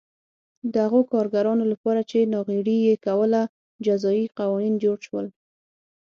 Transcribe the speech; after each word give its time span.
د 0.73 0.75
هغو 0.85 1.01
کارګرانو 1.13 1.63
لپاره 1.71 2.01
چې 2.09 2.29
ناغېړي 2.33 2.77
یې 2.87 2.95
کوله 3.05 3.41
جزايي 3.85 4.25
قوانین 4.39 4.75
جوړ 4.83 4.97
شول 5.07 5.27